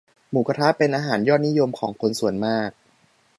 [0.31, 2.69] หมูกะทะเป็นอาหารยอดนิยมของคนส่วนมาก